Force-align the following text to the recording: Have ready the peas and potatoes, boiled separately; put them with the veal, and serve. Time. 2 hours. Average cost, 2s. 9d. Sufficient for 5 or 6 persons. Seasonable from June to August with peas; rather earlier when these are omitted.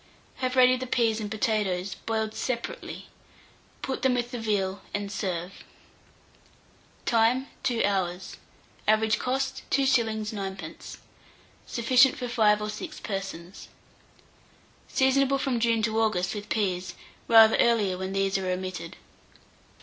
Have 0.37 0.55
ready 0.55 0.77
the 0.77 0.87
peas 0.87 1.19
and 1.19 1.29
potatoes, 1.29 1.93
boiled 1.93 2.33
separately; 2.33 3.05
put 3.83 4.01
them 4.01 4.15
with 4.15 4.31
the 4.31 4.39
veal, 4.39 4.81
and 4.95 5.11
serve. 5.11 5.63
Time. 7.05 7.45
2 7.61 7.83
hours. 7.85 8.37
Average 8.87 9.19
cost, 9.19 9.61
2s. 9.69 10.25
9d. 10.33 10.97
Sufficient 11.67 12.17
for 12.17 12.27
5 12.27 12.63
or 12.63 12.69
6 12.71 12.99
persons. 13.01 13.67
Seasonable 14.87 15.37
from 15.37 15.59
June 15.59 15.83
to 15.83 16.01
August 16.01 16.33
with 16.33 16.49
peas; 16.49 16.95
rather 17.27 17.55
earlier 17.57 17.95
when 17.95 18.13
these 18.13 18.39
are 18.39 18.49
omitted. 18.49 18.97